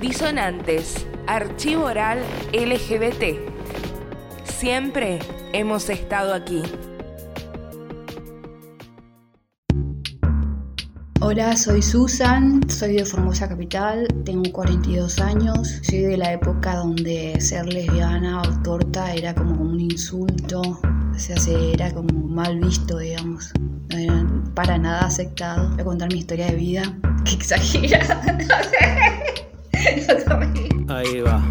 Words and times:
Disonantes, 0.00 1.06
Archivo 1.26 1.84
Oral 1.84 2.18
LGBT. 2.52 3.38
Siempre 4.44 5.18
hemos 5.54 5.88
estado 5.88 6.34
aquí. 6.34 6.62
Hola, 11.22 11.56
soy 11.56 11.80
Susan, 11.80 12.60
soy 12.68 12.96
de 12.96 13.06
Formosa 13.06 13.48
Capital, 13.48 14.06
tengo 14.26 14.52
42 14.52 15.18
años, 15.18 15.80
soy 15.82 16.00
de 16.00 16.18
la 16.18 16.34
época 16.34 16.76
donde 16.76 17.40
ser 17.40 17.64
lesbiana 17.66 18.42
o 18.42 18.62
torta 18.62 19.14
era 19.14 19.34
como 19.34 19.62
un 19.62 19.80
insulto, 19.80 20.60
o 20.60 21.18
sea, 21.18 21.36
era 21.72 21.92
como 21.94 22.28
mal 22.28 22.60
visto, 22.60 22.98
digamos, 22.98 23.50
no 23.88 23.96
era 23.96 24.26
para 24.54 24.76
nada 24.76 25.06
aceptado. 25.06 25.70
Voy 25.70 25.80
a 25.80 25.84
contar 25.84 26.12
mi 26.12 26.18
historia 26.18 26.46
de 26.48 26.54
vida, 26.56 26.82
que 27.24 27.32
exagera. 27.32 28.22
Ahí 30.88 31.20
va. 31.20 31.42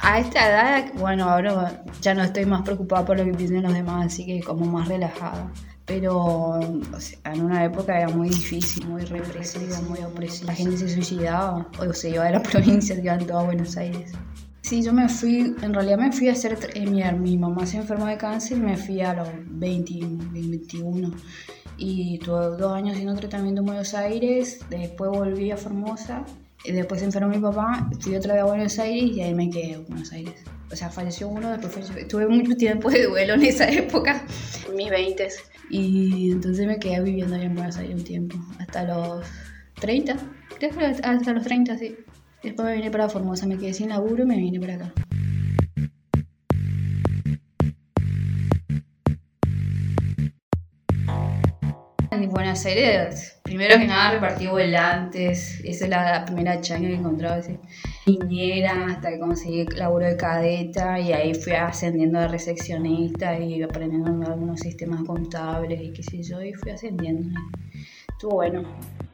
A 0.00 0.18
esta 0.20 0.48
edad, 0.48 0.92
bueno, 0.96 1.28
ahora 1.28 1.84
ya 2.00 2.14
no 2.14 2.22
estoy 2.22 2.46
más 2.46 2.62
preocupada 2.62 3.04
por 3.04 3.18
lo 3.18 3.24
que 3.24 3.32
piensen 3.32 3.62
los 3.62 3.74
demás, 3.74 4.06
así 4.06 4.24
que 4.24 4.40
como 4.42 4.64
más 4.64 4.88
relajada 4.88 5.50
pero 5.88 6.60
en 6.60 7.42
una 7.42 7.64
época 7.64 7.98
era 7.98 8.10
muy 8.10 8.28
difícil, 8.28 8.86
muy 8.86 9.02
represiva, 9.06 9.80
muy 9.88 9.98
opresiva. 10.00 10.52
La 10.52 10.54
gente 10.54 10.76
se 10.76 10.88
suicidaba 10.90 11.66
o 11.80 11.92
se 11.94 12.10
iba 12.10 12.24
de 12.24 12.32
la 12.32 12.42
provincia, 12.50 12.94
se 12.94 13.02
iban 13.02 13.26
todos 13.26 13.42
a 13.42 13.46
Buenos 13.46 13.76
Aires. 13.78 14.12
Sí, 14.60 14.82
yo 14.82 14.92
me 14.92 15.08
fui, 15.08 15.54
en 15.62 15.72
realidad 15.72 15.96
me 15.96 16.12
fui 16.12 16.28
a 16.28 16.32
hacer, 16.32 16.58
eh, 16.74 16.86
mi, 16.86 17.02
mi, 17.14 17.38
mamá 17.38 17.64
se 17.64 17.78
enfermó 17.78 18.04
de 18.04 18.18
cáncer 18.18 18.58
y 18.58 18.60
me 18.60 18.76
fui 18.76 19.00
a 19.00 19.14
los 19.14 19.28
20, 19.46 19.94
21 20.30 21.10
y 21.78 22.18
tuve 22.18 22.56
dos 22.58 22.72
años 22.72 22.92
haciendo 22.92 23.14
tratamiento 23.14 23.60
en 23.60 23.66
Buenos 23.66 23.94
Aires, 23.94 24.60
después 24.68 25.10
volví 25.10 25.50
a 25.50 25.56
Formosa, 25.56 26.24
y 26.64 26.72
después 26.72 27.00
se 27.00 27.06
enfermó 27.06 27.28
mi 27.28 27.38
papá, 27.38 27.88
fui 28.00 28.16
otra 28.16 28.34
vez 28.34 28.42
a 28.42 28.46
Buenos 28.46 28.78
Aires 28.78 29.16
y 29.16 29.20
ahí 29.22 29.32
me 29.32 29.48
quedé 29.48 29.74
en 29.74 29.86
Buenos 29.86 30.12
Aires. 30.12 30.34
O 30.70 30.76
sea, 30.76 30.90
falleció 30.90 31.28
uno, 31.28 31.50
después 31.50 31.72
falleció. 31.72 32.08
Tuve 32.08 32.28
mucho 32.28 32.56
tiempo 32.56 32.90
de 32.90 33.06
duelo 33.06 33.34
en 33.34 33.44
esa 33.44 33.70
época, 33.70 34.24
mis 34.74 34.90
20 34.90 35.28
y 35.70 36.32
entonces 36.32 36.66
me 36.66 36.78
quedé 36.78 37.02
viviendo 37.02 37.34
allá 37.34 37.44
en 37.44 37.54
Buenos 37.54 37.76
Aires 37.76 37.96
un 37.96 38.04
tiempo, 38.04 38.36
hasta 38.58 38.84
los 38.84 39.24
30, 39.80 40.16
creo 40.58 40.70
que 40.70 40.84
hasta 40.84 41.32
los 41.32 41.44
30, 41.44 41.78
sí. 41.78 41.96
Después 42.42 42.66
me 42.66 42.74
vine 42.74 42.90
para 42.90 43.08
Formosa, 43.08 43.46
me 43.46 43.58
quedé 43.58 43.72
sin 43.74 43.88
laburo 43.88 44.22
y 44.22 44.26
me 44.26 44.36
vine 44.36 44.60
para 44.60 44.74
acá. 44.74 44.92
En 52.10 52.30
Buenos 52.30 52.64
Aires, 52.64 53.38
primero 53.42 53.78
que 53.78 53.86
nada 53.86 54.12
repartí 54.12 54.46
volantes, 54.46 55.60
esa 55.62 55.84
es 55.84 55.90
la 55.90 56.24
primera 56.24 56.58
changa 56.58 56.88
que 56.88 56.94
encontraba, 56.94 57.36
así. 57.36 57.58
niñera, 58.06 58.86
hasta 58.86 59.10
que 59.10 59.18
conseguí 59.18 59.66
laburo 59.76 60.06
de 60.06 60.16
cadeta 60.16 60.98
y 60.98 61.12
ahí 61.12 61.34
fui 61.34 61.52
ascendiendo 61.52 62.18
de 62.18 62.28
recepcionista 62.28 63.38
y 63.38 63.62
aprendiendo 63.62 64.26
algunos 64.26 64.60
sistemas 64.60 65.02
contables 65.02 65.82
y 65.82 65.92
qué 65.92 66.02
sé 66.02 66.22
yo, 66.22 66.40
y 66.40 66.54
fui 66.54 66.70
ascendiendo. 66.70 67.28
Estuvo 68.08 68.36
bueno, 68.36 68.62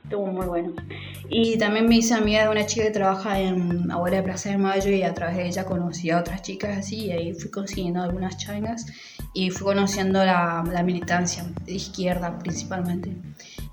estuvo 0.05 0.27
muy 0.27 0.47
bueno. 0.47 0.75
Y 1.29 1.59
también 1.59 1.89
me 1.89 1.97
hice 1.97 2.15
amiga 2.15 2.45
de 2.45 2.51
una 2.51 2.67
chica 2.67 2.85
que 2.85 2.91
trabaja 2.91 3.41
en 3.41 3.91
Abuela 3.91 4.19
de 4.19 4.23
Plaza 4.23 4.51
de 4.51 4.59
Mayo 4.59 4.91
y 4.91 5.03
a 5.03 5.15
través 5.15 5.37
de 5.37 5.47
ella 5.47 5.65
conocí 5.65 6.11
a 6.11 6.21
otras 6.21 6.43
chicas 6.43 6.79
así 6.79 7.07
y 7.07 7.13
ahí 7.13 7.35
fui 7.35 7.51
consiguiendo 7.51 8.03
algunas 8.03 8.37
changas 8.37 8.87
y 9.33 9.51
fui 9.51 9.65
conociendo 9.65 10.25
la, 10.25 10.63
la, 10.71 10.83
militancia 10.83 11.45
de 11.65 11.73
izquierda 11.73 12.39
principalmente. 12.39 13.17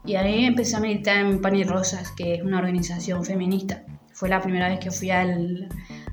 Y 0.06 0.16
ahí 0.16 0.46
empecé 0.46 0.78
a 0.78 0.80
militar 0.80 1.18
en 1.18 1.42
Pan 1.42 1.56
y 1.56 1.64
Rosas, 1.64 2.12
que 2.12 2.36
es 2.36 2.42
una 2.42 2.58
organización 2.58 3.24
feminista. 3.24 3.84
Fue 4.14 4.30
la 4.30 4.42
primera 4.42 4.70
vez 4.70 4.80
que 4.80 4.90
fui 4.90 5.12
al, 5.12 5.68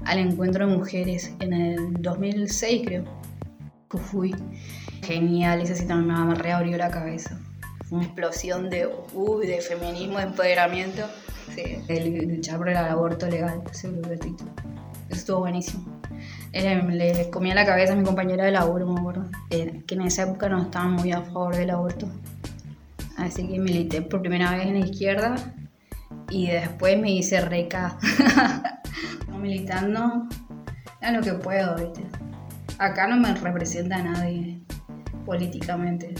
al 0.04 0.18
encuentro 0.18 0.66
de 0.66 0.76
mujeres 0.76 1.34
en 1.40 1.52
el 1.52 1.94
2006, 2.02 2.82
creo. 2.84 3.04
Que 3.90 3.98
fui. 3.98 4.34
Genial, 5.02 5.62
esa 5.62 5.74
sí 5.74 5.86
también 5.86 6.28
me 6.28 6.34
reabrió 6.34 6.76
la 6.76 6.90
cabeza. 6.90 7.40
Explosión 7.92 8.70
de, 8.70 8.86
uh, 9.14 9.38
de 9.38 9.60
feminismo, 9.60 10.18
de 10.18 10.24
empoderamiento. 10.24 11.02
Sí, 11.54 11.82
el 11.88 12.28
luchar 12.28 12.58
por 12.58 12.68
el 12.68 12.76
aborto 12.76 13.26
legal, 13.26 13.62
ese 13.70 13.88
Eso 13.88 14.44
estuvo 15.10 15.40
buenísimo 15.40 15.98
le, 16.52 17.30
comía 17.30 17.54
la 17.54 17.66
cabeza 17.66 17.92
a 17.92 17.96
mi 17.96 18.04
compañera 18.04 18.44
de 18.44 18.52
laburo, 18.52 18.86
me 18.86 19.00
acuerdo, 19.00 19.26
que 19.50 19.94
en 19.94 20.02
esa 20.02 20.22
época 20.22 20.48
no 20.48 20.62
estaba 20.62 20.86
muy 20.86 21.12
a 21.12 21.22
favor 21.22 21.56
del 21.56 21.70
aborto. 21.70 22.08
Así 23.16 23.46
que 23.48 23.58
milité 23.58 24.02
por 24.02 24.20
primera 24.20 24.52
vez 24.52 24.66
en 24.66 24.80
la 24.80 24.86
izquierda 24.86 25.34
y 26.30 26.48
después 26.48 26.98
me 26.98 27.10
hice 27.10 27.40
reca. 27.40 27.98
militando 29.38 30.28
a 31.00 31.12
lo 31.12 31.22
que 31.22 31.32
puedo, 31.34 31.76
¿viste? 31.76 32.04
Acá 32.78 33.06
no 33.06 33.16
me 33.16 33.32
representa 33.34 34.02
nadie 34.02 34.60
políticamente, 35.24 36.12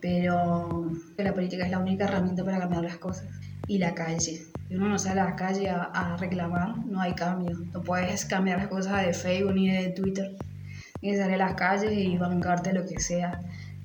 pero 0.00 0.90
la 1.16 1.34
política 1.34 1.64
es 1.64 1.70
la 1.70 1.78
única 1.78 2.04
herramienta 2.04 2.44
para 2.44 2.58
cambiar 2.58 2.84
las 2.84 2.98
cosas. 2.98 3.28
Y 3.66 3.78
la 3.78 3.94
calle, 3.94 4.18
si 4.18 4.74
uno 4.74 4.88
no 4.88 4.98
sale 4.98 5.20
a 5.20 5.24
la 5.26 5.36
calle 5.36 5.68
a, 5.70 6.16
reclamar, 6.18 6.78
no 6.86 7.00
hay 7.00 7.14
cambio. 7.14 7.56
No 7.72 7.82
puedes 7.82 8.24
cambiar 8.24 8.58
las 8.58 8.68
cosas 8.68 9.06
de 9.06 9.12
Facebook 9.12 9.54
ni 9.54 9.70
de 9.70 9.90
Twitter. 9.90 10.36
Tienes 11.00 11.18
que 11.18 11.24
salir 11.24 11.42
a 11.42 11.46
las 11.46 11.54
calles 11.54 11.92
y 11.92 12.16
bancarte 12.16 12.72
lo 12.72 12.84
que 12.84 12.98
sea. 13.00 13.40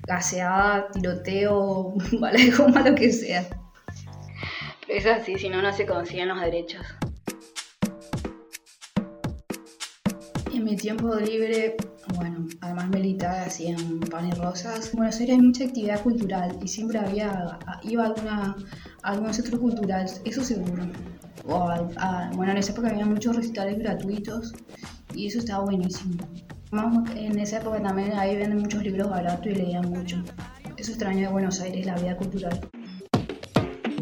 Gaseada, 0.06 0.88
tiroteo, 0.92 1.94
bala 2.20 2.38
de 2.38 2.50
goma, 2.50 2.82
lo 2.82 2.94
que 2.94 3.12
sea. 3.12 3.46
Pero 4.86 4.98
es 4.98 5.06
así, 5.06 5.36
si 5.38 5.48
no, 5.48 5.62
no 5.62 5.72
se 5.72 5.86
consiguen 5.86 6.28
los 6.28 6.40
derechos. 6.40 6.86
En 10.52 10.64
mi 10.64 10.76
tiempo 10.76 11.14
libre, 11.16 11.76
bueno, 12.16 12.46
además 12.60 12.88
militaba 12.88 13.42
así 13.42 13.66
en 13.66 14.00
Pan 14.00 14.28
y 14.28 14.32
Rosas. 14.32 14.90
En 14.90 14.96
Buenos 14.96 15.20
Aires 15.20 15.36
hay 15.36 15.42
mucha 15.42 15.64
actividad 15.64 16.02
cultural 16.02 16.58
y 16.62 16.68
siempre 16.68 16.98
había, 16.98 17.58
iba 17.82 18.04
a 18.04 18.06
alguna 18.06 18.56
algún 19.02 19.32
centro 19.32 19.60
cultural, 19.60 20.06
eso 20.24 20.42
seguro. 20.42 20.84
O 21.46 21.68
bueno, 22.34 22.52
en 22.52 22.58
esa 22.58 22.72
época 22.72 22.88
había 22.88 23.06
muchos 23.06 23.36
recitales 23.36 23.78
gratuitos 23.78 24.52
y 25.14 25.26
eso 25.28 25.38
estaba 25.38 25.64
buenísimo. 25.64 26.16
En 27.14 27.38
esa 27.38 27.58
época 27.58 27.80
también 27.80 28.12
ahí 28.14 28.36
venden 28.36 28.58
muchos 28.58 28.82
libros 28.82 29.08
baratos 29.08 29.46
y 29.46 29.54
leían 29.54 29.88
mucho. 29.88 30.22
Eso 30.76 30.90
extraño 30.90 31.20
de 31.20 31.28
Buenos 31.28 31.60
Aires, 31.60 31.86
la 31.86 31.94
vida 31.94 32.16
cultural. 32.16 32.68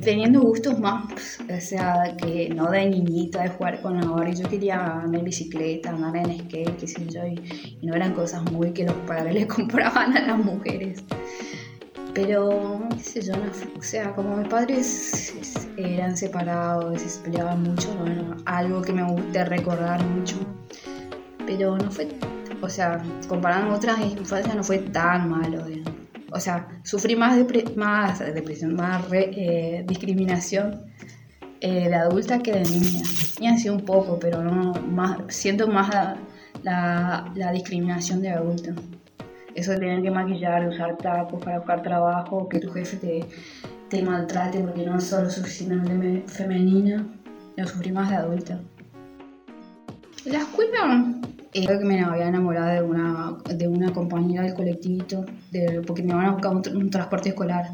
Teniendo 0.05 0.43
gustos 0.43 0.79
más, 0.79 1.05
o 1.41 1.61
sea, 1.61 2.15
que 2.19 2.51
no 2.51 2.71
de 2.71 2.87
niñita, 2.87 3.43
de 3.43 3.49
jugar 3.49 3.81
con 3.81 3.97
ahora. 4.05 4.31
Yo 4.31 4.47
quería 4.49 5.01
andar 5.01 5.21
en 5.21 5.25
bicicleta, 5.25 5.91
andar 5.91 6.17
en 6.17 6.41
skate, 6.41 6.77
qué 6.77 6.87
sé 6.87 7.07
yo, 7.07 7.27
y, 7.27 7.41
no 7.83 7.95
eran 7.95 8.13
cosas 8.13 8.43
muy 8.53 8.73
que 8.73 8.85
los 8.85 8.95
padres 9.07 9.35
le 9.35 9.47
compraban 9.49 10.17
a 10.17 10.27
las 10.27 10.39
mujeres. 10.39 11.03
Pero, 12.13 12.83
qué 12.97 13.03
sé 13.03 13.23
yo, 13.23 13.35
o 13.79 13.83
sea, 13.83 14.15
como 14.15 14.37
mis 14.37 14.49
padres 14.49 15.35
eran 15.77 16.17
separados 16.17 17.01
se 17.01 17.21
peleaban 17.21 17.63
mucho, 17.63 17.93
bueno, 17.95 18.37
algo 18.45 18.83
que 18.83 18.93
me 18.93 19.03
gusta 19.03 19.47
recordar 19.47 20.05
mucho. 20.05 20.37
Pero 21.47 21.77
no 21.79 21.91
fue, 21.91 22.09
o 22.61 22.69
sea, 22.69 23.03
comparando 23.27 23.75
otras 23.75 23.99
infancias 24.01 24.55
no 24.55 24.63
fue 24.63 24.79
tan 24.79 25.31
malo. 25.31 25.65
O 26.35 26.41
sea, 26.41 26.67
sufrí 26.83 27.15
más, 27.15 27.39
más 27.77 28.19
depresión, 28.19 28.75
más 28.75 29.05
eh, 29.13 29.85
discriminación 29.87 30.83
eh, 31.61 31.89
de 31.89 31.95
adulta 31.95 32.41
que 32.41 32.53
de 32.53 32.63
niña. 32.63 33.03
Y 33.39 33.59
sido 33.59 33.75
un 33.75 33.85
poco, 33.85 34.19
pero 34.19 34.43
no 34.43 34.73
más, 34.73 35.19
siento 35.29 35.69
más 35.69 36.17
la, 36.63 37.53
discriminación 37.53 38.21
de 38.21 38.31
adulto 38.31 38.73
eso 39.55 39.71
de 39.71 39.79
tener 39.79 40.03
que 40.03 40.11
maquillar, 40.11 40.69
usar 40.69 40.97
tacos 40.97 41.41
para 41.45 41.59
buscar 41.59 41.81
trabajo, 41.81 42.49
que 42.49 42.59
tu 42.59 42.73
jefe 42.73 42.97
te, 42.97 43.25
te 43.89 44.03
maltrate 44.03 44.59
porque 44.59 44.85
no 44.85 45.01
solo 45.01 45.31
suficientemente 45.31 46.29
femenina, 46.29 47.07
lo 47.57 47.65
sufrí 47.69 47.93
más 47.93 48.11
de 48.11 48.17
adulta. 48.17 48.61
La 50.25 50.39
escuela, 50.39 51.15
eh, 51.55 51.65
creo 51.65 51.79
que 51.79 51.85
me 51.85 52.03
había 52.03 52.29
enamorado 52.29 52.73
de 52.73 52.83
una, 52.83 53.37
de 53.49 53.69
una 53.69 53.93
compañera 53.93 54.43
del 54.43 54.55
colectivito, 54.55 55.25
de, 55.53 55.83
porque 55.87 56.03
me 56.03 56.11
iban 56.11 56.27
a 56.27 56.33
buscar 56.33 56.53
un, 56.53 56.91
transporte 56.91 57.29
escolar 57.29 57.67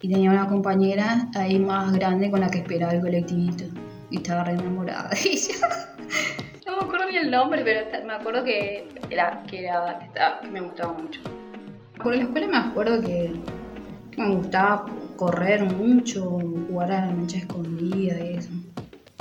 y 0.00 0.08
tenía 0.08 0.30
una 0.30 0.48
compañera 0.48 1.28
ahí 1.34 1.58
más 1.58 1.92
grande 1.92 2.30
con 2.30 2.40
la 2.40 2.50
que 2.50 2.58
esperaba 2.58 2.92
el 2.92 3.02
colectivito 3.02 3.64
y 4.10 4.16
estaba 4.16 4.44
re 4.44 4.54
enamorada 4.54 5.10
de 5.10 5.28
ella 5.28 5.54
no 6.66 6.76
me 6.76 6.82
acuerdo 6.82 7.10
ni 7.10 7.16
el 7.16 7.30
nombre, 7.30 7.62
pero 7.62 8.06
me 8.06 8.14
acuerdo 8.14 8.44
que, 8.44 8.88
era, 9.10 9.42
que, 9.46 9.66
era, 9.66 10.10
que 10.42 10.48
me 10.48 10.60
gustaba 10.60 10.94
mucho. 10.94 11.20
Por 12.02 12.14
la 12.16 12.22
escuela 12.22 12.46
me 12.46 12.56
acuerdo 12.56 13.00
que, 13.00 13.32
me 14.16 14.34
gustaba 14.34 14.86
correr 15.16 15.62
mucho, 15.64 16.38
jugar 16.68 16.92
a 16.92 17.06
la 17.06 17.12
noche 17.12 17.38
escondida 17.38 18.18
y 18.18 18.36
eso. 18.36 18.50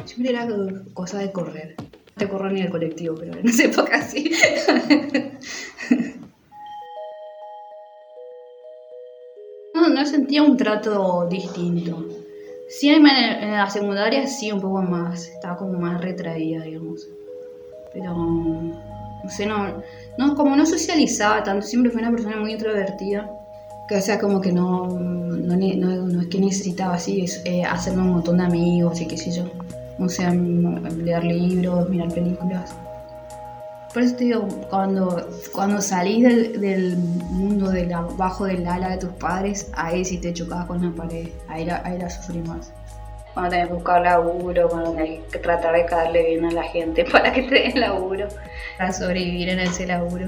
Siempre 0.05 0.33
era 0.33 0.47
cosa 0.93 1.19
de 1.19 1.31
correr. 1.31 1.75
Te 2.15 2.29
corro 2.29 2.49
ni 2.49 2.61
el 2.61 2.69
colectivo, 2.69 3.15
pero 3.19 3.37
en 3.37 3.49
esa 3.49 3.65
época 3.65 4.01
sí. 4.01 4.31
no, 9.73 9.89
no 9.89 10.05
sentía 10.05 10.41
un 10.43 10.55
trato 10.55 11.27
distinto. 11.29 12.05
Sí, 12.69 12.89
en, 12.89 13.03
la 13.03 13.69
secundaria 13.69 14.27
sí, 14.27 14.51
un 14.51 14.61
poco 14.61 14.81
más, 14.81 15.27
estaba 15.27 15.57
como 15.57 15.77
más 15.77 16.01
retraída, 16.01 16.63
digamos. 16.63 17.05
Pero, 17.93 18.13
no 18.13 19.29
sé, 19.29 19.45
no, 19.45 20.35
como 20.35 20.55
no 20.55 20.65
socializaba 20.65 21.43
tanto, 21.43 21.65
siempre 21.65 21.91
fui 21.91 22.01
una 22.01 22.11
persona 22.11 22.37
muy 22.37 22.53
introvertida. 22.53 23.29
Que, 23.89 24.01
sea, 24.01 24.19
como 24.19 24.41
que 24.41 24.51
no, 24.51 24.87
no, 24.87 25.55
no, 25.57 26.21
es 26.21 26.27
que 26.27 26.39
necesitaba 26.39 26.95
así 26.95 27.25
eh, 27.43 27.63
hacerme 27.63 28.01
un 28.01 28.13
montón 28.13 28.37
de 28.37 28.45
amigos 28.45 28.99
y 29.01 29.07
qué 29.07 29.17
sé 29.17 29.31
yo. 29.31 29.43
O 29.99 30.09
sea, 30.09 30.31
leer 30.31 31.23
libros, 31.23 31.89
mirar 31.89 32.13
películas. 32.13 32.75
Por 33.93 34.03
eso 34.03 34.15
te 34.17 34.25
digo, 34.25 34.45
cuando, 34.69 35.29
cuando 35.53 35.81
salís 35.81 36.23
del, 36.23 36.59
del 36.59 36.97
mundo 36.97 37.71
de 37.71 37.85
la, 37.85 38.01
bajo 38.01 38.43
del 38.43 38.67
ala 38.67 38.89
de 38.89 38.97
tus 38.97 39.11
padres, 39.11 39.71
ahí 39.73 40.03
sí 40.03 40.17
te 40.17 40.33
chocabas 40.33 40.65
con 40.65 40.83
la 40.83 40.91
pared, 40.93 41.29
ahí 41.47 41.63
la, 41.63 41.81
ahí 41.85 41.97
la 41.97 42.09
sufrí 42.09 42.39
más. 42.39 42.73
Cuando 43.33 43.51
tenés 43.51 43.67
que 43.67 43.73
buscar 43.73 44.01
laburo, 44.01 44.67
cuando 44.69 44.91
tenés 44.91 45.23
que 45.31 45.39
tratar 45.39 45.75
de 45.75 45.85
caerle 45.85 46.25
bien 46.25 46.45
a 46.45 46.51
la 46.51 46.63
gente 46.63 47.05
para 47.11 47.31
que 47.31 47.43
te 47.43 47.55
den 47.55 47.79
laburo, 47.79 48.27
para 48.77 48.91
sobrevivir 48.91 49.47
en 49.47 49.59
ese 49.59 49.87
laburo. 49.87 50.27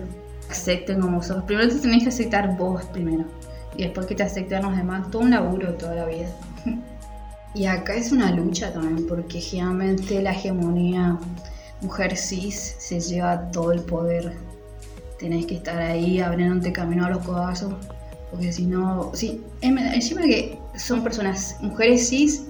Acepten 0.49 1.01
como 1.01 1.21
sos. 1.21 1.43
Primero 1.43 1.67
te 1.67 1.75
tenés 1.75 2.03
que 2.03 2.09
aceptar 2.09 2.55
vos 2.55 2.85
primero. 2.85 3.25
Y 3.75 3.83
después 3.83 4.07
que 4.07 4.15
te 4.15 4.23
acepten 4.23 4.63
los 4.63 4.77
demás, 4.77 5.11
todo 5.11 5.23
un 5.23 5.31
laburo 5.31 5.73
toda 5.73 5.93
la 5.93 6.05
vida. 6.05 6.29
y 7.57 7.65
acá 7.65 7.95
es 7.95 8.12
una 8.12 8.31
lucha 8.31 8.71
también, 8.71 9.07
porque 9.07 9.42
generalmente 9.42 10.21
la 10.21 10.31
hegemonía 10.31 11.18
mujer 11.81 12.15
cis 12.15 12.75
se 12.77 13.00
lleva 13.00 13.50
todo 13.51 13.71
el 13.71 13.81
poder. 13.81 14.33
Tenés 15.18 15.48
que 15.48 15.56
estar 15.56 15.77
ahí 15.80 16.19
abriéndote 16.19 16.71
camino 16.71 17.06
a 17.06 17.09
los 17.09 17.25
codazos. 17.25 17.74
Porque 18.30 18.51
si 18.51 18.65
no, 18.65 19.12
sí, 19.15 19.42
encima 19.62 20.21
que 20.21 20.59
son 20.77 21.04
personas, 21.04 21.56
mujeres 21.62 22.09
cis, 22.09 22.44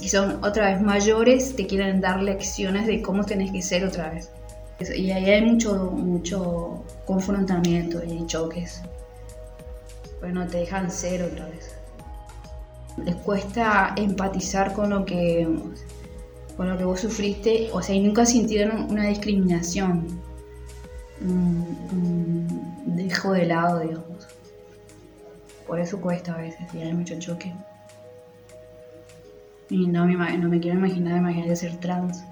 y 0.00 0.08
son 0.08 0.42
otra 0.44 0.72
vez 0.72 0.80
mayores, 0.80 1.54
te 1.54 1.66
quieren 1.66 2.00
dar 2.00 2.22
lecciones 2.22 2.86
de 2.86 3.02
cómo 3.02 3.24
tenés 3.24 3.52
que 3.52 3.62
ser 3.62 3.84
otra 3.84 4.10
vez. 4.10 4.30
Y 4.96 5.10
ahí 5.10 5.30
hay 5.30 5.42
mucho, 5.42 5.90
mucho 5.90 6.84
confrontamiento 7.06 8.02
y 8.04 8.26
choques. 8.26 8.80
Pues 10.20 10.32
no 10.32 10.46
te 10.46 10.58
dejan 10.58 10.90
ser 10.90 11.22
otra 11.22 11.46
vez. 11.48 11.73
Les 12.96 13.16
cuesta 13.16 13.94
empatizar 13.96 14.72
con 14.72 14.90
lo 14.90 15.04
que 15.04 15.48
con 16.56 16.68
lo 16.68 16.78
que 16.78 16.84
vos 16.84 17.00
sufriste, 17.00 17.68
o 17.72 17.82
sea, 17.82 17.94
y 17.94 18.00
nunca 18.00 18.24
sintieron 18.24 18.90
una 18.90 19.08
discriminación, 19.08 20.06
dejo 22.86 23.32
de 23.32 23.46
lado, 23.46 23.80
digamos. 23.80 24.28
Por 25.66 25.80
eso 25.80 26.00
cuesta 26.00 26.34
a 26.34 26.38
veces, 26.38 26.72
y 26.74 26.78
hay 26.78 26.92
mucho 26.92 27.18
choque. 27.18 27.52
Y 29.70 29.86
no 29.86 30.06
me, 30.06 30.38
no 30.38 30.48
me 30.48 30.60
quiero 30.60 30.78
imaginar, 30.78 31.18
imaginar 31.18 31.56
ser 31.56 31.76
trans. 31.78 32.22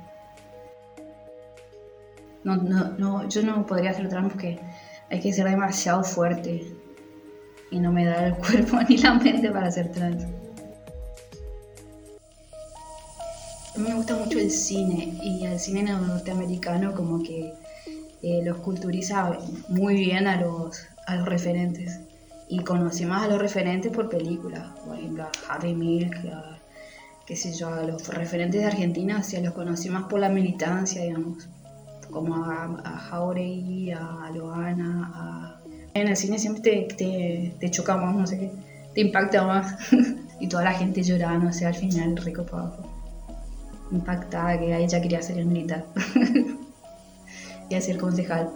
No, 2.44 2.56
no, 2.56 2.90
no, 2.98 3.28
yo 3.28 3.42
no 3.42 3.66
podría 3.66 3.94
ser 3.94 4.08
trans 4.08 4.32
porque 4.32 4.60
hay 5.10 5.20
que 5.20 5.32
ser 5.32 5.48
demasiado 5.48 6.02
fuerte 6.04 6.66
y 7.70 7.78
no 7.80 7.90
me 7.90 8.04
da 8.04 8.26
el 8.26 8.34
cuerpo 8.36 8.78
ni 8.88 8.98
la 8.98 9.14
mente 9.14 9.50
para 9.50 9.70
ser 9.70 9.90
trans. 9.90 10.26
A 13.74 13.78
mí 13.78 13.88
me 13.88 13.94
gusta 13.94 14.14
mucho 14.16 14.38
el 14.38 14.50
cine 14.50 15.18
y 15.22 15.46
el 15.46 15.58
cine 15.58 15.84
norteamericano 15.84 16.94
como 16.94 17.22
que 17.22 17.54
eh, 18.22 18.42
los 18.44 18.58
culturiza 18.58 19.38
muy 19.68 19.94
bien 19.94 20.26
a 20.26 20.38
los, 20.38 20.86
a 21.06 21.16
los 21.16 21.26
referentes. 21.26 22.00
Y 22.50 22.58
conocí 22.64 23.06
más 23.06 23.24
a 23.24 23.28
los 23.28 23.40
referentes 23.40 23.90
por 23.90 24.10
películas, 24.10 24.68
por 24.84 24.98
ejemplo 24.98 25.24
a 25.24 25.30
Harry 25.48 25.74
Milk, 25.74 26.14
a, 26.30 26.58
qué 27.24 27.34
sé 27.34 27.54
yo, 27.54 27.68
a 27.68 27.82
los 27.84 28.06
referentes 28.08 28.60
de 28.60 28.66
Argentina, 28.66 29.22
sí, 29.22 29.40
los 29.40 29.54
conocí 29.54 29.88
más 29.88 30.04
por 30.04 30.20
la 30.20 30.28
militancia, 30.28 31.02
digamos, 31.02 31.48
como 32.10 32.44
a, 32.44 32.64
a 32.84 32.98
Jauregui, 32.98 33.92
a 33.92 34.30
Loana, 34.34 35.10
a... 35.14 35.60
En 35.94 36.08
el 36.08 36.16
cine 36.18 36.38
siempre 36.38 36.62
te, 36.62 36.94
te, 36.94 37.54
te 37.58 37.70
choca 37.70 37.96
más, 37.96 38.14
no 38.14 38.26
sé 38.26 38.38
qué, 38.38 38.52
te 38.94 39.00
impacta 39.00 39.46
más. 39.46 39.76
y 40.40 40.48
toda 40.48 40.64
la 40.64 40.72
gente 40.74 41.02
llorando, 41.02 41.48
o 41.48 41.52
sea, 41.54 41.68
al 41.68 41.74
final 41.74 42.18
recopado 42.18 42.91
impactada 43.92 44.58
que 44.58 44.76
ella 44.76 45.00
quería 45.00 45.22
ser 45.22 45.44
militar 45.44 45.84
y 47.68 47.80
ser 47.80 47.98
concejal. 47.98 48.50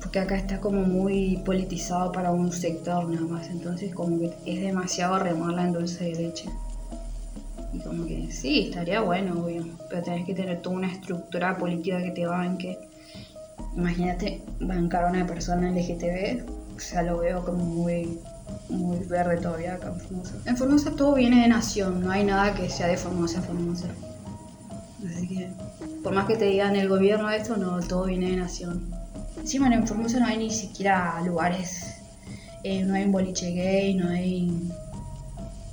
Porque 0.00 0.18
acá 0.18 0.36
está 0.36 0.60
como 0.60 0.82
muy 0.82 1.38
politizado 1.44 2.12
para 2.12 2.32
un 2.32 2.52
sector 2.52 3.08
nada 3.08 3.26
más, 3.26 3.48
entonces 3.48 3.94
como 3.94 4.18
que 4.18 4.32
es 4.46 4.60
demasiado 4.60 5.18
remarla 5.18 5.64
en 5.64 5.72
dulce 5.72 6.04
de 6.04 6.14
leche. 6.14 6.48
Y 7.72 7.78
como 7.78 8.04
que 8.06 8.30
sí, 8.30 8.66
estaría 8.68 9.00
bueno, 9.00 9.42
obvio, 9.42 9.64
pero 9.88 10.02
tenés 10.02 10.26
que 10.26 10.34
tener 10.34 10.60
toda 10.60 10.76
una 10.76 10.92
estructura 10.92 11.56
política 11.56 12.02
que 12.02 12.10
te 12.10 12.26
banque. 12.26 12.78
Imagínate 13.74 14.42
bancar 14.60 15.04
a 15.04 15.10
una 15.10 15.26
persona 15.26 15.70
LGTB, 15.70 16.44
o 16.76 16.78
sea, 16.78 17.02
lo 17.02 17.18
veo 17.18 17.42
como 17.42 17.64
muy 17.64 18.18
muy 18.72 18.98
verde 19.06 19.36
todavía 19.36 19.74
acá 19.74 19.88
en 19.88 20.00
Formosa. 20.00 20.34
En 20.46 20.56
Formosa 20.56 20.90
todo 20.92 21.14
viene 21.14 21.42
de 21.42 21.48
nación, 21.48 22.02
no 22.02 22.10
hay 22.10 22.24
nada 22.24 22.54
que 22.54 22.68
sea 22.68 22.88
de 22.88 22.96
Formosa 22.96 23.40
a 23.40 23.42
Formosa. 23.42 23.88
Así 25.08 25.28
que, 25.28 25.50
por 26.02 26.14
más 26.14 26.26
que 26.26 26.36
te 26.36 26.46
digan 26.46 26.76
el 26.76 26.88
gobierno 26.88 27.30
esto, 27.30 27.56
no, 27.56 27.80
todo 27.80 28.04
viene 28.04 28.30
de 28.30 28.36
nación. 28.36 28.90
Encima 29.38 29.72
en 29.72 29.86
Formosa 29.86 30.20
no 30.20 30.26
hay 30.26 30.38
ni 30.38 30.50
siquiera 30.50 31.20
lugares, 31.24 31.96
eh, 32.64 32.84
no 32.84 32.94
hay 32.94 33.04
un 33.04 33.12
boliche 33.12 33.50
gay, 33.50 33.94
no 33.94 34.08
hay... 34.08 34.70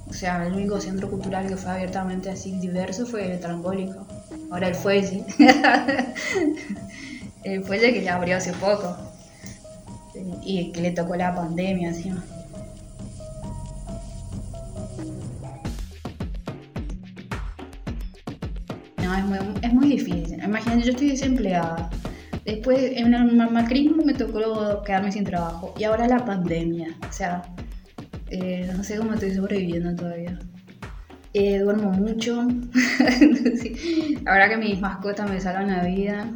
O 0.10 0.14
sea, 0.14 0.48
el 0.48 0.54
único 0.54 0.82
centro 0.82 1.10
cultural 1.10 1.48
que 1.48 1.56
fue 1.56 1.72
abiertamente 1.72 2.32
así 2.32 2.52
diverso 2.60 3.06
fue 3.06 3.32
el 3.32 3.40
Trambólico. 3.40 4.08
Ahora 4.50 4.70
el 4.70 4.76
Fuelle. 4.76 5.24
el 7.44 7.64
Fuelle 7.64 7.94
que 7.94 8.02
ya 8.02 8.16
abrió 8.16 8.38
hace 8.38 8.52
poco. 8.54 8.98
Y 10.44 10.72
que 10.72 10.82
le 10.82 10.92
tocó 10.92 11.16
la 11.16 11.36
pandemia 11.36 11.90
encima. 11.90 12.24
Es 19.62 19.74
muy, 19.74 19.88
difícil. 19.88 20.42
Imagínate, 20.44 20.84
yo 20.84 20.92
estoy 20.92 21.10
desempleada. 21.10 21.90
Después, 22.46 22.92
en 22.96 23.14
el 23.14 23.52
macrismo 23.52 24.04
me 24.04 24.14
tocó 24.14 24.82
quedarme 24.84 25.12
sin 25.12 25.24
trabajo. 25.24 25.74
Y 25.78 25.84
ahora 25.84 26.08
la 26.08 26.26
pandemia. 26.26 26.96
O 27.08 27.12
sea, 27.12 27.44
eh, 28.30 28.72
no 28.76 28.84
sé 28.84 28.98
cómo 28.98 29.14
estoy 29.14 29.32
sobreviviendo 29.32 29.96
todavía. 29.96 30.40
Eh, 31.34 31.60
duermo 31.60 31.92
mucho. 31.92 32.42
Ahora 34.26 34.50
que 34.50 34.58
mis 34.58 34.82
mascotas 34.82 35.30
me 35.30 35.40
salvan 35.40 35.68
la 35.68 35.84
vida. 35.84 36.28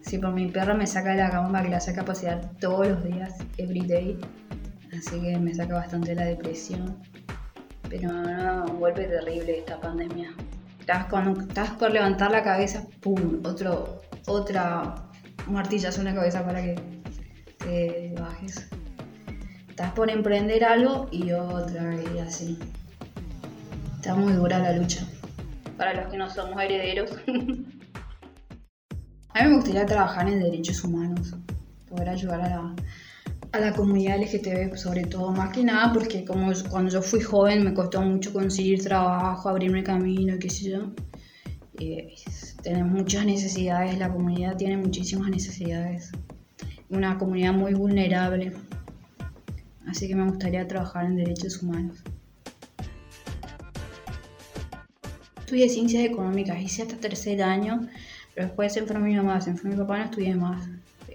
Si 0.00 0.18
por 0.18 0.32
mi 0.32 0.48
perra 0.48 0.74
me 0.74 0.86
saca 0.86 1.10
de 1.10 1.18
la 1.18 1.30
cama 1.30 1.62
que 1.62 1.68
la 1.68 1.80
saque 1.80 2.00
a 2.00 2.04
pasear 2.04 2.50
todos 2.58 2.88
los 2.88 3.04
días, 3.04 3.36
every 3.56 3.86
day. 3.86 4.18
Así 4.96 5.20
que 5.20 5.38
me 5.38 5.54
saca 5.54 5.74
bastante 5.74 6.14
la 6.14 6.24
depresión. 6.24 6.96
Pero 7.88 8.12
no, 8.12 8.64
un 8.66 8.80
golpe 8.80 9.04
terrible 9.04 9.58
esta 9.58 9.80
pandemia. 9.80 10.32
Estás, 10.92 11.08
cuando 11.08 11.40
estás 11.40 11.70
por 11.70 11.90
levantar 11.90 12.30
la 12.30 12.42
cabeza, 12.42 12.86
¡pum! 13.00 13.40
Otro, 13.46 14.02
otra 14.26 15.08
martillazo 15.46 16.00
en 16.00 16.04
la 16.04 16.14
cabeza 16.14 16.44
para 16.44 16.60
que 16.60 16.74
te 17.56 18.14
bajes. 18.20 18.68
Estás 19.70 19.90
por 19.92 20.10
emprender 20.10 20.62
algo 20.66 21.08
y 21.10 21.32
otra 21.32 21.94
y 21.94 22.18
así. 22.18 22.58
Está 23.96 24.14
muy 24.14 24.34
dura 24.34 24.58
la 24.58 24.72
lucha. 24.72 25.06
Para 25.78 25.94
los 25.94 26.08
que 26.10 26.18
no 26.18 26.28
somos 26.28 26.62
herederos. 26.62 27.10
a 29.30 29.42
mí 29.42 29.48
me 29.48 29.54
gustaría 29.54 29.86
trabajar 29.86 30.28
en 30.28 30.40
derechos 30.40 30.84
humanos. 30.84 31.34
Poder 31.88 32.10
ayudar 32.10 32.42
a 32.42 32.48
la, 32.50 32.74
a 33.52 33.60
la 33.60 33.74
comunidad 33.74 34.18
LGTB, 34.18 34.76
sobre 34.76 35.04
todo, 35.04 35.30
más 35.30 35.52
que 35.52 35.62
nada 35.62 35.92
porque 35.92 36.24
como 36.24 36.50
cuando 36.70 36.90
yo 36.90 37.02
fui 37.02 37.20
joven 37.20 37.62
me 37.62 37.74
costó 37.74 38.00
mucho 38.00 38.32
conseguir 38.32 38.82
trabajo, 38.82 39.48
abrirme 39.48 39.82
camino, 39.82 40.38
qué 40.40 40.48
sé 40.48 40.70
yo. 40.70 40.92
Eh, 41.78 42.14
tenemos 42.62 42.90
muchas 42.92 43.26
necesidades, 43.26 43.98
la 43.98 44.10
comunidad 44.10 44.56
tiene 44.56 44.78
muchísimas 44.78 45.28
necesidades. 45.28 46.12
Una 46.88 47.18
comunidad 47.18 47.52
muy 47.52 47.74
vulnerable. 47.74 48.52
Así 49.86 50.08
que 50.08 50.14
me 50.14 50.24
gustaría 50.24 50.66
trabajar 50.66 51.04
en 51.04 51.16
derechos 51.16 51.62
humanos. 51.62 52.02
Estudié 55.40 55.68
ciencias 55.68 56.04
económicas, 56.04 56.58
hice 56.58 56.82
hasta 56.82 56.96
tercer 56.96 57.42
año, 57.42 57.86
pero 58.34 58.46
después 58.46 58.72
se 58.72 58.78
enfermó 58.78 59.04
mi 59.04 59.16
mamá, 59.16 59.38
se 59.42 59.50
enfermó 59.50 59.72
mi 59.72 59.78
papá, 59.82 59.98
no 59.98 60.04
estudié 60.04 60.34
más 60.34 60.66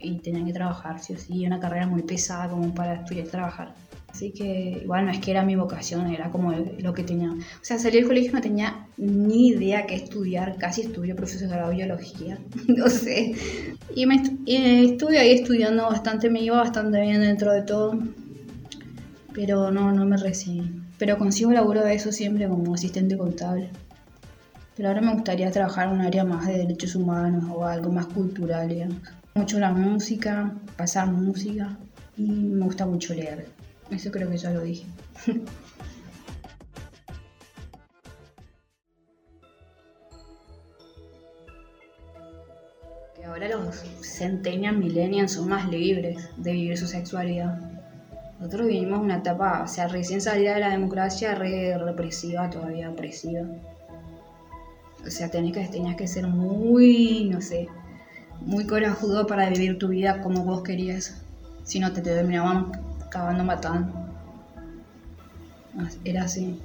y 0.02 0.18
tenían 0.20 0.46
que 0.46 0.54
trabajar, 0.54 1.00
sí 1.00 1.14
o 1.14 1.18
sí, 1.18 1.46
una 1.46 1.60
carrera 1.60 1.88
muy 1.88 2.04
pesada 2.04 2.50
como 2.50 2.74
para 2.74 2.96
estudiar 2.96 3.28
y 3.28 3.30
trabajar. 3.30 3.76
Así 4.10 4.32
que 4.32 4.80
igual 4.84 5.06
no 5.06 5.12
es 5.12 5.20
que 5.20 5.32
era 5.32 5.44
mi 5.44 5.56
vocación, 5.56 6.08
era 6.08 6.32
como 6.32 6.52
lo 6.52 6.94
que 6.94 7.04
tenía. 7.04 7.30
O 7.32 7.64
sea, 7.64 7.78
salí 7.78 7.98
del 7.98 8.08
colegio 8.08 8.32
no 8.32 8.42
tenía 8.42 8.88
ni 8.98 9.50
idea 9.50 9.86
qué 9.86 9.96
estudiar, 9.96 10.58
casi 10.58 10.82
estudio 10.82 11.16
profesorado 11.16 11.70
de 11.70 11.76
biología, 11.76 12.40
no 12.68 12.90
sé. 12.90 13.34
Y 13.96 14.06
me 14.06 14.16
estuve 14.86 15.20
ahí 15.20 15.34
estudiando 15.34 15.84
bastante, 15.84 16.30
me 16.30 16.42
iba 16.42 16.58
bastante 16.58 17.00
bien 17.02 17.22
dentro 17.22 17.52
de 17.52 17.62
todo, 17.62 18.00
pero 19.34 19.70
no, 19.72 19.92
no 19.92 20.06
me 20.06 20.18
recibí. 20.18 20.72
pero 20.98 21.18
consigo 21.20 21.52
laburo 21.52 21.84
de 21.84 21.94
eso 21.94 22.12
siempre 22.12 22.48
como 22.48 22.74
asistente 22.74 23.18
contable. 23.18 23.70
Pero 24.76 24.90
ahora 24.90 25.02
me 25.02 25.14
gustaría 25.14 25.52
trabajar 25.52 25.88
en 25.90 25.96
un 25.96 26.02
área 26.02 26.24
más 26.24 26.48
de 26.48 26.60
derechos 26.60 26.96
humanos 26.96 27.44
o 27.54 27.66
algo 27.66 27.92
más 27.92 28.06
cultural, 28.08 28.70
digamos. 28.70 28.98
Mucho 29.38 29.60
la 29.60 29.72
música, 29.72 30.52
pasar 30.78 31.12
música 31.12 31.78
y 32.18 32.24
me 32.24 32.66
gusta 32.66 32.88
mucho 32.88 33.14
leer. 33.14 33.46
Eso 33.92 34.10
creo 34.10 34.28
que 34.32 34.38
ya 34.38 34.50
lo 34.50 34.62
dije. 34.64 34.88
que 43.16 43.26
ahora 43.26 43.48
los 43.50 43.84
centennials, 44.02 44.80
millennials 44.80 45.34
son 45.34 45.50
más 45.50 45.70
libres 45.70 46.18
de 46.38 46.54
vivir 46.54 46.76
su 46.76 46.88
sexualidad. 46.88 47.60
Nosotros 48.40 48.68
vivimos 48.68 49.02
una 49.02 49.18
etapa, 49.18 49.62
o 49.64 49.68
sea, 49.68 49.88
recién 49.88 50.20
salida 50.20 50.56
de 50.56 50.62
la 50.62 50.72
democracia, 50.72 51.36
re 51.36 51.78
represiva, 51.78 52.50
todavía 52.50 52.90
opresiva. 52.90 53.46
O 55.06 55.12
sea, 55.12 55.30
tenías 55.30 55.56
que, 55.56 55.68
tenías 55.68 55.96
que 55.96 56.08
ser 56.08 56.26
muy, 56.26 57.30
no 57.32 57.40
sé, 57.40 57.68
muy 58.42 58.66
corajudo 58.66 59.28
para 59.28 59.50
vivir 59.50 59.78
tu 59.78 59.90
vida 59.90 60.22
como 60.22 60.44
vos 60.44 60.64
querías. 60.64 61.22
Si 61.64 61.80
no, 61.80 61.92
te, 61.92 62.02
te 62.02 62.12
terminaban 62.12 62.72
acabando 63.06 63.44
matando. 63.44 63.94
Era 66.04 66.24
así. 66.24 66.60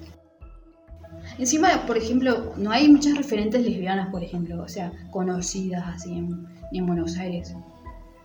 Encima, 1.38 1.86
por 1.86 1.96
ejemplo, 1.96 2.54
no 2.56 2.70
hay 2.70 2.88
muchas 2.88 3.16
referentes 3.16 3.62
lesbianas, 3.62 4.08
por 4.10 4.22
ejemplo, 4.22 4.62
o 4.62 4.68
sea, 4.68 4.92
conocidas 5.10 5.84
así 5.86 6.12
en, 6.18 6.46
en 6.72 6.86
Buenos 6.86 7.16
Aires. 7.16 7.54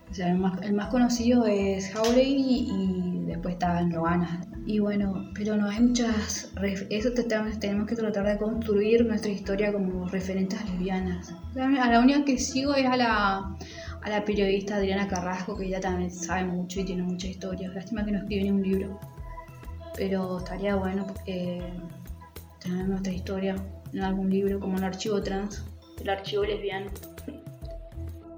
O 0.09 0.13
sea, 0.13 0.29
el 0.29 0.37
más, 0.37 0.61
el 0.61 0.73
más 0.73 0.87
conocido 0.87 1.45
es 1.45 1.91
Jauregui 1.91 2.69
y 2.71 3.16
después 3.27 3.53
está 3.53 3.81
Loana. 3.81 4.41
Y 4.65 4.79
bueno, 4.79 5.29
pero 5.33 5.55
no 5.55 5.69
hay 5.69 5.79
muchas. 5.81 6.51
Eso 6.89 7.11
tenemos 7.13 7.87
que 7.87 7.95
tratar 7.95 8.25
de 8.25 8.37
construir 8.37 9.05
nuestra 9.05 9.31
historia 9.31 9.71
como 9.71 10.07
referentes 10.07 10.63
lesbianas. 10.65 11.33
A 11.55 11.91
la 11.91 11.99
única 11.99 12.25
que 12.25 12.37
sigo 12.37 12.73
es 12.75 12.85
a 12.85 12.97
la, 12.97 13.55
a 14.01 14.09
la 14.09 14.25
periodista 14.25 14.77
Adriana 14.77 15.07
Carrasco, 15.07 15.57
que 15.57 15.65
ella 15.65 15.79
también 15.79 16.11
sabe 16.11 16.45
mucho 16.45 16.79
y 16.81 16.85
tiene 16.85 17.03
mucha 17.03 17.27
historia. 17.27 17.69
Lástima 17.69 18.03
que 18.03 18.11
no 18.11 18.19
escribe 18.19 18.43
ni 18.43 18.51
un 18.51 18.63
libro. 18.63 18.99
Pero 19.95 20.37
estaría 20.39 20.75
bueno 20.75 21.07
porque 21.07 21.61
tener 22.59 22.87
nuestra 22.87 23.13
historia 23.13 23.55
en 23.93 24.03
algún 24.03 24.29
libro, 24.29 24.59
como 24.59 24.75
un 24.75 24.83
archivo 24.83 25.21
trans, 25.21 25.63
el 26.01 26.09
archivo 26.09 26.43
lesbiano. 26.43 26.91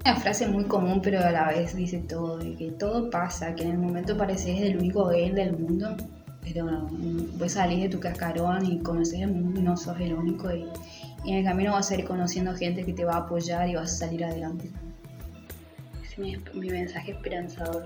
Una 0.04 0.16
frase 0.16 0.48
muy 0.48 0.64
común, 0.64 1.00
pero 1.02 1.20
a 1.20 1.30
la 1.30 1.48
vez 1.48 1.76
dice 1.76 1.98
todo, 1.98 2.38
de 2.38 2.56
que 2.56 2.70
todo 2.70 3.10
pasa, 3.10 3.54
que 3.54 3.64
en 3.64 3.72
el 3.72 3.78
momento 3.78 4.16
pareces 4.16 4.62
el 4.62 4.78
único 4.78 5.08
gay 5.08 5.30
del 5.30 5.58
mundo, 5.58 5.94
pero 6.42 6.88
vos 7.38 7.52
salís 7.52 7.82
de 7.82 7.90
tu 7.90 8.00
cascarón 8.00 8.64
y 8.64 8.78
conoces 8.78 9.20
el 9.20 9.30
mundo 9.30 9.60
y 9.60 9.62
no 9.62 9.76
sos 9.76 10.00
el 10.00 10.14
único, 10.14 10.50
y, 10.50 10.66
en 11.26 11.34
el 11.34 11.44
camino 11.44 11.72
vas 11.72 11.90
a 11.90 11.96
ir 11.96 12.06
conociendo 12.06 12.54
gente 12.54 12.86
que 12.86 12.94
te 12.94 13.04
va 13.04 13.16
a 13.16 13.18
apoyar 13.18 13.68
y 13.68 13.74
vas 13.74 13.92
a 13.92 13.96
salir 14.06 14.24
adelante. 14.24 14.70
Es 16.02 16.18
mi, 16.18 16.38
mensaje 16.70 17.12
esperanzador. 17.12 17.84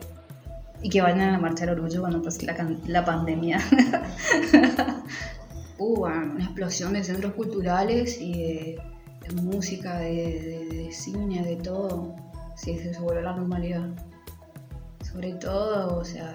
Y 0.82 0.90
que 0.90 1.00
vayan 1.00 1.20
a 1.20 1.32
la 1.32 1.38
marcha 1.38 1.66
del 1.66 1.74
orgullo 1.74 2.02
cuando 2.02 2.22
pase 2.22 2.46
la, 2.46 2.76
la 2.86 3.04
pandemia. 3.04 3.58
Hubo 5.78 6.04
una 6.04 6.44
explosión 6.44 6.92
de 6.92 7.02
centros 7.02 7.32
culturales 7.32 8.20
y 8.20 8.32
de 8.34 8.78
de 9.28 9.42
música, 9.42 9.98
de, 9.98 10.88
cine, 10.92 11.42
de 11.42 11.56
todo, 11.56 12.14
si 12.56 12.78
se 12.78 12.98
vuelve 13.00 13.22
la 13.22 13.34
normalidad. 13.34 13.88
Sobre 15.02 15.34
todo, 15.34 15.98
o 15.98 16.04
sea, 16.04 16.32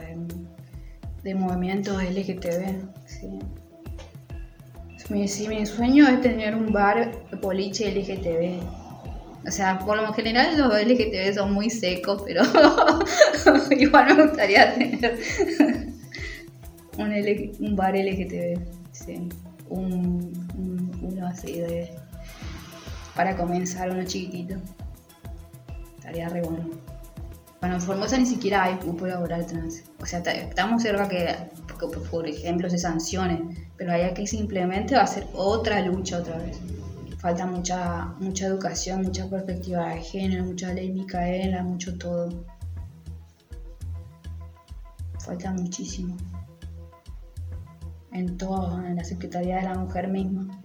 de, 1.24 1.36
movimientos 1.36 2.02
LGTB. 2.02 2.82
¿sí? 3.06 3.40
Mi, 5.10 5.26
mi 5.48 5.66
sueño 5.66 6.08
es 6.08 6.22
tener 6.22 6.56
un 6.56 6.72
bar 6.72 7.12
boliche 7.42 7.92
LGTB. 7.92 8.62
O 9.48 9.52
sea, 9.52 9.80
por 9.80 9.98
lo 9.98 10.14
general 10.14 10.58
los 10.58 10.74
LGTB 10.74 11.34
son 11.34 11.54
muy 11.54 11.70
secos, 11.70 12.24
pero 12.26 12.44
igual 13.72 14.16
me 14.16 14.28
gustaría 14.28 14.76
tener 14.76 15.18
un, 16.98 17.68
un 17.68 17.76
bar 17.76 17.96
LGTB. 17.96 18.60
Sí. 18.92 19.30
Un, 19.70 20.34
uno 21.02 21.28
así 21.28 21.60
de 21.60 21.90
para 23.20 23.36
comenzar 23.36 23.92
uno 23.92 24.02
chiquitito. 24.06 24.56
Estaría 25.98 26.30
re 26.30 26.42
bueno. 26.42 26.70
Bueno, 27.60 27.76
en 27.76 27.82
Formosa 27.82 28.18
ni 28.18 28.26
siquiera 28.26 28.64
hay 28.64 28.78
grupo 28.78 29.08
laboral 29.08 29.46
trans. 29.46 29.84
O 30.02 30.06
sea, 30.06 30.20
estamos 30.20 30.84
cerca 30.84 31.10
que, 31.10 31.36
por 32.10 32.26
ejemplo, 32.26 32.70
se 32.70 32.78
sancione, 32.78 33.70
pero 33.76 33.92
hay 33.92 34.14
que 34.14 34.26
simplemente 34.26 34.96
va 34.96 35.02
a 35.02 35.08
ser 35.08 35.28
otra 35.34 35.82
lucha 35.82 36.20
otra 36.20 36.38
vez. 36.38 36.62
Falta 37.18 37.46
mucha, 37.46 38.06
mucha 38.22 38.46
educación, 38.46 39.02
mucha 39.02 39.30
perspectiva 39.30 39.90
de 39.90 40.00
género, 40.00 40.46
mucha 40.46 40.74
ley 40.74 40.90
Micaela, 40.90 41.62
mucho 41.62 41.98
todo. 41.98 42.46
Falta 45.20 45.52
muchísimo. 45.52 46.16
En 48.14 48.38
todo, 48.38 48.82
en 48.82 48.96
la 48.96 49.04
Secretaría 49.04 49.58
de 49.58 49.64
la 49.64 49.76
Mujer 49.76 50.08
misma 50.08 50.62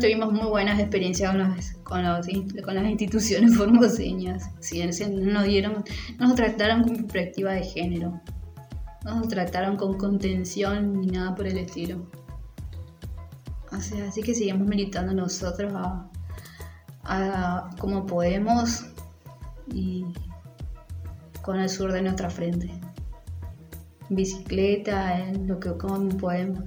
tuvimos 0.00 0.32
muy 0.32 0.46
buenas 0.46 0.80
experiencias 0.80 1.30
con, 1.82 2.02
con, 2.64 2.74
las 2.74 2.88
instituciones 2.88 3.56
formoseñas. 3.56 4.50
No 5.10 5.32
nos 5.32 5.44
dieron, 5.44 5.84
no 6.18 6.28
nos 6.28 6.36
trataron 6.36 6.82
con 6.82 6.96
perspectiva 6.96 7.52
de 7.52 7.62
género. 7.62 8.20
No 9.04 9.16
nos 9.16 9.28
trataron 9.28 9.76
con 9.76 9.96
contención 9.96 11.00
ni 11.00 11.08
nada 11.08 11.34
por 11.34 11.46
el 11.46 11.58
estilo. 11.58 12.06
O 13.70 13.80
sea, 13.80 14.08
así 14.08 14.22
que 14.22 14.34
seguimos 14.34 14.66
militando 14.66 15.12
nosotros 15.12 15.72
a, 17.04 17.70
como 17.78 18.06
podemos 18.06 18.86
y 19.72 20.04
con 21.42 21.58
el 21.60 21.68
sur 21.68 21.92
de 21.92 22.02
nuestra 22.02 22.30
frente. 22.30 22.70
En 24.10 24.16
bicicleta, 24.16 25.30
lo 25.46 25.60
que 25.60 25.70
podemos 25.70 26.64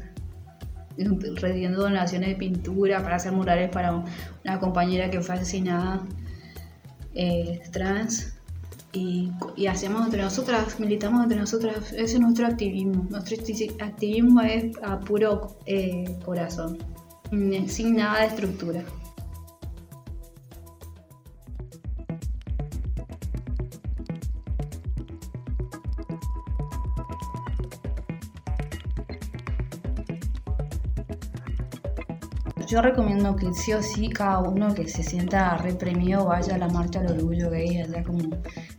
recibiendo 1.35 1.81
donaciones 1.81 2.29
de 2.29 2.35
pintura 2.35 3.01
para 3.03 3.15
hacer 3.17 3.31
murales 3.31 3.69
para 3.69 4.03
una 4.43 4.59
compañera 4.59 5.09
que 5.09 5.21
fue 5.21 5.35
asesinada 5.35 6.01
eh, 7.13 7.61
trans. 7.71 8.33
Y, 8.93 9.31
hacemos 9.69 10.05
entre 10.05 10.21
nosotras, 10.21 10.77
militamos 10.77 11.23
entre 11.23 11.39
nosotras, 11.39 11.93
ese 11.93 12.15
es 12.15 12.19
nuestro 12.19 12.45
activismo. 12.47 13.07
Nuestro 13.09 13.37
activismo 13.79 14.41
es 14.41 14.77
a 14.83 14.99
puro 14.99 15.57
eh, 15.65 16.17
corazón, 16.25 16.77
sin 17.67 17.95
nada 17.95 18.19
de 18.19 18.27
estructura. 18.27 18.83
Yo 32.71 32.81
recomiendo 32.81 33.35
que 33.35 33.53
sí 33.53 33.73
o 33.73 33.83
sí 33.83 34.07
cada 34.07 34.39
uno 34.39 34.73
que 34.73 34.87
se 34.87 35.03
sienta 35.03 35.57
reprimido 35.57 36.23
vaya 36.23 36.55
a 36.55 36.57
la 36.57 36.69
marcha 36.69 37.01
del 37.01 37.17
orgullo 37.17 37.49
gay, 37.49 37.81
allá 37.81 38.01
como 38.01 38.29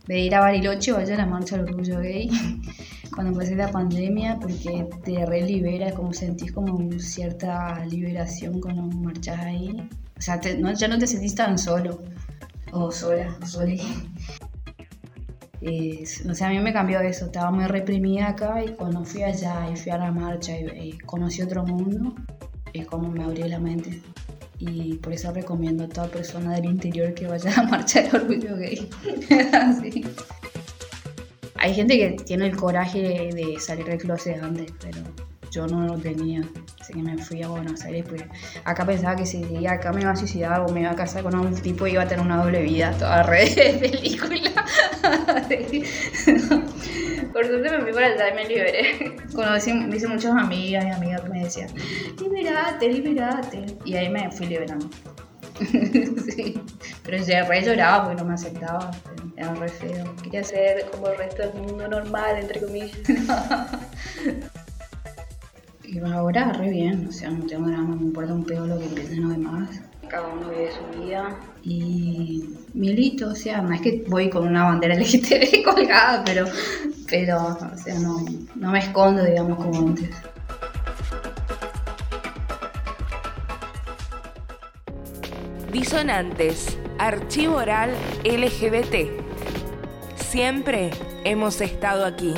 de 0.07 0.19
ir 0.19 0.33
a 0.33 0.39
Bariloche 0.39 0.91
vaya 0.93 1.13
a 1.13 1.17
la 1.19 1.25
marcha 1.27 1.57
del 1.57 1.65
orgullo 1.65 1.99
gay 1.99 2.27
cuando 3.13 3.33
empecé 3.33 3.55
la 3.55 3.71
pandemia 3.71 4.39
porque 4.39 4.87
te 5.03 5.23
relibera, 5.27 5.91
como 5.91 6.11
sentís 6.11 6.51
como 6.51 6.91
cierta 6.99 7.85
liberación 7.85 8.59
cuando 8.59 8.81
marchas 8.81 9.39
ahí. 9.39 9.87
O 10.17 10.21
sea, 10.21 10.41
ya 10.41 10.87
no 10.87 10.97
te 10.97 11.05
sentís 11.05 11.35
tan 11.35 11.59
solo 11.59 11.99
o 12.71 12.91
sola, 12.91 13.37
o 13.43 13.45
sola. 13.45 13.73
o 15.61 16.33
sea, 16.33 16.47
a 16.47 16.49
mí 16.49 16.59
me 16.59 16.73
cambió 16.73 16.99
eso, 17.01 17.25
estaba 17.25 17.51
muy 17.51 17.65
reprimida 17.65 18.29
acá 18.29 18.63
y 18.63 18.69
cuando 18.69 19.05
fui 19.05 19.21
allá 19.21 19.69
y 19.71 19.75
fui 19.75 19.91
a 19.91 19.99
la 19.99 20.11
marcha 20.11 20.57
y 20.57 20.97
conocí 21.05 21.43
otro 21.43 21.63
mundo, 21.63 22.15
es 22.73 22.85
como 22.87 23.09
me 23.09 23.23
abrió 23.23 23.47
la 23.47 23.59
mente. 23.59 24.01
Y 24.59 24.95
por 24.95 25.13
eso 25.13 25.31
recomiendo 25.31 25.83
a 25.83 25.89
toda 25.89 26.07
persona 26.07 26.53
del 26.55 26.65
interior 26.65 27.13
que 27.13 27.27
vaya 27.27 27.53
a 27.55 27.63
marchar 27.63 28.11
del 28.11 28.21
orgullo 28.21 28.55
gay. 28.57 28.89
Hay 31.55 31.73
gente 31.73 31.97
que 31.97 32.23
tiene 32.23 32.47
el 32.47 32.57
coraje 32.57 33.29
de, 33.33 33.57
salir 33.59 33.85
del 33.85 33.97
closet 33.97 34.41
antes, 34.43 34.71
pero 34.81 34.99
yo 35.49 35.65
no 35.67 35.87
lo 35.87 35.97
tenía. 35.97 36.41
Así 36.81 36.93
que 36.93 37.01
me 37.01 37.17
fui 37.17 37.41
a 37.41 37.47
Buenos 37.47 37.83
Aires. 37.85 38.05
Pues 38.07 38.23
acá 38.65 38.85
pensaba 38.85 39.15
que 39.15 39.25
si 39.25 39.65
acá 39.65 39.93
me 39.93 40.01
iba 40.01 40.11
a 40.11 40.15
suicidar 40.15 40.61
o 40.61 40.69
me 40.73 40.81
iba 40.81 40.91
a 40.91 40.95
casar 40.95 41.23
con 41.23 41.35
un 41.35 41.53
tipo 41.55 41.87
iba 41.87 42.03
a 42.03 42.07
tener 42.07 42.25
una 42.25 42.43
doble 42.43 42.63
vida, 42.63 42.91
toda 42.97 43.23
red 43.23 43.55
de 43.55 43.79
película. 43.79 44.51
Por 47.33 47.47
suerte 47.47 47.69
me 47.69 47.81
fui 47.81 47.93
para 47.93 48.07
allá 48.07 48.29
y 48.31 48.35
me 48.35 48.45
liberé. 48.47 49.15
Conocí, 49.33 49.71
hice 49.71 50.07
muchas 50.07 50.31
amigas 50.31 50.85
y 50.85 50.89
amigas 50.89 51.21
que 51.21 51.29
me 51.29 51.43
decían, 51.43 51.69
liberate, 52.21 52.89
liberate. 52.89 53.65
Y 53.85 53.95
ahí 53.95 54.09
me 54.09 54.31
fui 54.31 54.45
liberando. 54.45 54.87
sí. 55.59 56.61
Pero 57.03 57.17
ya 57.17 57.43
re 57.43 57.63
lloraba 57.63 58.05
porque 58.05 58.21
no 58.21 58.27
me 58.27 58.35
aceptaba. 58.35 58.91
Era 59.35 59.53
re 59.55 59.67
feo. 59.67 60.15
Quería 60.21 60.43
ser 60.43 60.85
como 60.91 61.07
el 61.07 61.17
resto 61.17 61.41
del 61.41 61.53
mundo 61.61 61.87
normal, 61.87 62.37
entre 62.39 62.61
comillas. 62.61 62.97
Y 65.85 65.99
ahora 65.99 66.51
re 66.53 66.69
bien, 66.71 67.05
o 67.07 67.11
sea, 67.11 67.29
no 67.29 67.45
tengo 67.45 67.67
drama, 67.67 67.95
me 67.95 68.01
importa 68.01 68.33
un 68.33 68.43
pedo 68.43 68.65
lo 68.65 68.79
que 68.79 68.87
piensen 68.87 69.21
los 69.21 69.31
demás. 69.33 69.69
Cada 70.13 70.27
uno 70.27 70.47
vive 70.47 70.69
su 70.71 71.01
vida 71.01 71.35
y 71.63 72.47
milito, 72.75 73.29
o 73.29 73.35
sea, 73.35 73.63
no 73.63 73.73
es 73.73 73.81
que 73.81 74.03
voy 74.07 74.29
con 74.29 74.47
una 74.47 74.65
bandera 74.65 74.93
LGTB 74.99 75.63
colgada, 75.63 76.23
pero, 76.23 76.45
pero 77.09 77.57
o 77.73 77.77
sea, 77.79 77.97
no, 77.97 78.23
no 78.53 78.71
me 78.71 78.77
escondo, 78.77 79.23
digamos, 79.23 79.57
como 79.57 79.87
antes. 79.87 80.11
Disonantes, 85.71 86.77
archivo 86.99 87.55
oral 87.55 87.89
LGBT. 88.23 89.09
Siempre 90.15 90.91
hemos 91.23 91.59
estado 91.59 92.05
aquí. 92.05 92.35